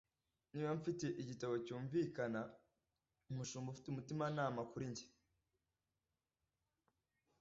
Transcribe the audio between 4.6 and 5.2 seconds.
kuri njye